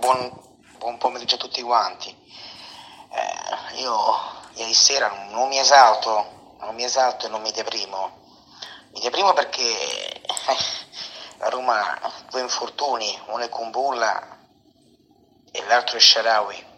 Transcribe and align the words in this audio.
buon, 0.00 0.32
buon 0.78 0.98
pomeriggio 0.98 1.36
a 1.36 1.38
tutti 1.38 1.62
quanti. 1.62 2.08
Eh, 3.12 3.76
io 3.80 4.16
ieri 4.54 4.74
sera 4.74 5.28
non 5.28 5.48
mi 5.48 5.58
esalto, 5.58 6.56
non 6.58 6.74
mi 6.74 6.82
esalto 6.82 7.26
e 7.26 7.28
non 7.28 7.42
mi 7.42 7.52
deprimo. 7.52 8.18
Mi 8.92 9.00
deprimo 9.00 9.32
perché 9.32 9.62
eh, 9.62 10.56
la 11.38 11.48
Roma 11.48 12.00
ha 12.00 12.12
due 12.28 12.40
infortuni, 12.40 13.16
uno 13.26 13.44
è 13.44 13.48
Kumbulla 13.48 14.38
e 15.52 15.64
l'altro 15.66 15.96
è 15.96 16.00
Sharawi. 16.00 16.68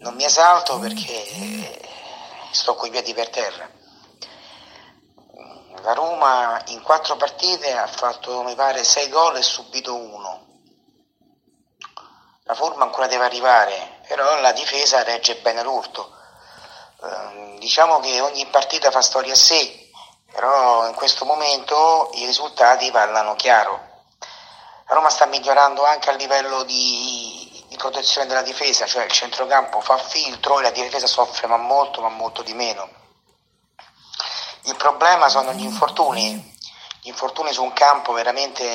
Non 0.00 0.14
mi 0.14 0.24
esalto 0.24 0.78
perché 0.78 1.88
sto 2.50 2.74
coi 2.74 2.90
piedi 2.90 3.14
per 3.14 3.30
terra. 3.30 3.70
La 5.82 5.92
Roma 5.94 6.60
in 6.66 6.82
quattro 6.82 7.16
partite 7.16 7.72
ha 7.76 7.86
fatto, 7.86 8.42
mi 8.42 8.54
pare, 8.54 8.82
sei 8.84 9.08
gol 9.08 9.36
e 9.36 9.42
subito 9.42 9.94
uno. 9.94 10.49
La 12.50 12.56
forma 12.56 12.82
ancora 12.82 13.06
deve 13.06 13.26
arrivare, 13.26 14.00
però 14.08 14.40
la 14.40 14.50
difesa 14.50 15.04
regge 15.04 15.36
bene 15.36 15.62
l'urto. 15.62 16.12
Eh, 17.00 17.58
diciamo 17.60 18.00
che 18.00 18.20
ogni 18.20 18.44
partita 18.46 18.90
fa 18.90 19.02
storia 19.02 19.34
a 19.34 19.36
sé, 19.36 19.88
però 20.32 20.88
in 20.88 20.94
questo 20.94 21.24
momento 21.24 22.10
i 22.14 22.26
risultati 22.26 22.90
parlano 22.90 23.36
chiaro. 23.36 24.02
La 24.88 24.94
Roma 24.96 25.10
sta 25.10 25.26
migliorando 25.26 25.84
anche 25.84 26.10
a 26.10 26.14
livello 26.14 26.64
di, 26.64 27.64
di 27.68 27.76
protezione 27.76 28.26
della 28.26 28.42
difesa, 28.42 28.84
cioè 28.84 29.04
il 29.04 29.12
centrocampo 29.12 29.80
fa 29.80 29.96
filtro 29.98 30.58
e 30.58 30.62
la 30.62 30.70
difesa 30.72 31.06
soffre 31.06 31.46
ma 31.46 31.56
molto, 31.56 32.00
ma 32.00 32.08
molto 32.08 32.42
di 32.42 32.54
meno. 32.54 32.88
Il 34.62 34.74
problema 34.74 35.28
sono 35.28 35.52
gli 35.52 35.62
infortuni, 35.62 36.58
gli 37.00 37.08
infortuni 37.10 37.52
su 37.52 37.62
un 37.62 37.72
campo 37.74 38.12
veramente 38.12 38.66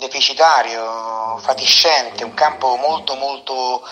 deficitario, 0.00 1.38
fatiscente, 1.38 2.24
un 2.24 2.34
campo 2.34 2.74
molto 2.76 3.14
molto 3.14 3.86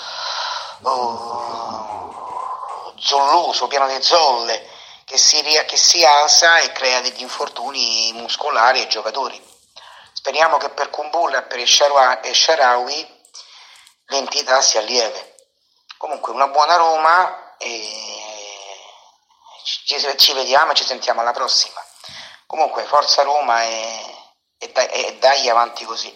oh, 0.83 2.95
zolloso, 2.99 3.69
pieno 3.69 3.87
di 3.87 4.03
zolle, 4.03 4.67
che 5.05 5.19
si, 5.19 5.41
che 5.43 5.77
si 5.77 6.05
alza 6.05 6.59
e 6.59 6.73
crea 6.73 7.03
degli 7.03 7.21
infortuni 7.21 8.11
muscolari 8.15 8.81
ai 8.81 8.89
giocatori. 8.89 9.41
Speriamo 10.13 10.57
che 10.57 10.71
per 10.71 10.91
Kumbulla 10.91 11.39
e 11.39 11.43
per 11.43 11.65
Sharawi 11.67 13.17
l'entità 14.07 14.61
sia 14.61 14.81
lieve. 14.81 15.37
Comunque 15.97 16.33
una 16.33 16.49
buona 16.49 16.77
Roma 16.77 17.57
e 17.59 18.27
ci, 19.85 19.97
ci 20.17 20.33
vediamo 20.33 20.73
e 20.73 20.75
ci 20.75 20.85
sentiamo 20.85 21.21
alla 21.21 21.33
prossima. 21.33 21.81
Comunque 22.47 22.85
forza 22.85 23.23
Roma 23.23 23.63
e, 23.63 24.18
e, 24.69 24.73
dai, 24.73 24.89
e 24.89 25.17
dai 25.19 25.49
avanti 25.49 25.85
così. 25.85 26.15